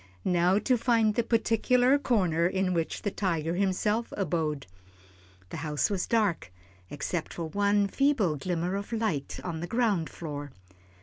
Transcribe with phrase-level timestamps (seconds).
[0.25, 4.65] Now to find the particular corner in which the tiger himself abode.
[5.49, 6.51] The house was dark,
[6.89, 10.53] except for one feeble glimmer of light on the ground floor.